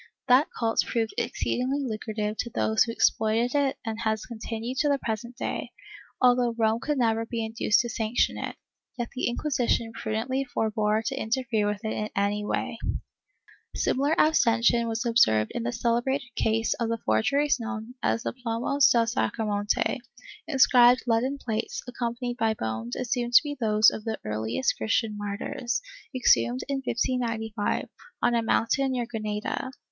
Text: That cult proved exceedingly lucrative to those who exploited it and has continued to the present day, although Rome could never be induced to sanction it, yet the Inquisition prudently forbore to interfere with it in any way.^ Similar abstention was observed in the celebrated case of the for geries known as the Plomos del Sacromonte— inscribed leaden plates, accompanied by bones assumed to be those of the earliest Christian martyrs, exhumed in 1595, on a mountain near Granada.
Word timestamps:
That 0.27 0.47
cult 0.57 0.79
proved 0.83 1.13
exceedingly 1.15 1.83
lucrative 1.83 2.35
to 2.37 2.49
those 2.49 2.83
who 2.85 2.91
exploited 2.91 3.53
it 3.53 3.77
and 3.85 3.99
has 3.99 4.25
continued 4.25 4.79
to 4.79 4.89
the 4.89 4.97
present 4.97 5.35
day, 5.37 5.69
although 6.19 6.55
Rome 6.57 6.79
could 6.79 6.97
never 6.97 7.23
be 7.23 7.45
induced 7.45 7.81
to 7.81 7.89
sanction 7.89 8.35
it, 8.35 8.55
yet 8.97 9.09
the 9.13 9.27
Inquisition 9.27 9.93
prudently 9.93 10.43
forbore 10.43 11.03
to 11.05 11.15
interfere 11.15 11.67
with 11.67 11.85
it 11.85 11.91
in 11.93 12.09
any 12.15 12.43
way.^ 12.43 12.77
Similar 13.75 14.15
abstention 14.19 14.87
was 14.87 15.05
observed 15.05 15.51
in 15.53 15.61
the 15.61 15.71
celebrated 15.71 16.33
case 16.35 16.73
of 16.79 16.89
the 16.89 16.97
for 17.05 17.21
geries 17.21 17.59
known 17.59 17.93
as 18.01 18.23
the 18.23 18.33
Plomos 18.33 18.89
del 18.91 19.05
Sacromonte— 19.05 19.99
inscribed 20.51 21.03
leaden 21.05 21.37
plates, 21.37 21.83
accompanied 21.87 22.37
by 22.37 22.55
bones 22.55 22.95
assumed 22.95 23.33
to 23.35 23.43
be 23.43 23.55
those 23.59 23.91
of 23.91 24.03
the 24.05 24.17
earliest 24.25 24.77
Christian 24.77 25.15
martyrs, 25.15 25.79
exhumed 26.15 26.61
in 26.67 26.81
1595, 26.83 27.87
on 28.23 28.33
a 28.33 28.41
mountain 28.41 28.93
near 28.93 29.05
Granada. 29.05 29.69